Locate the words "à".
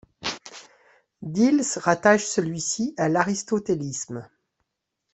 2.97-3.07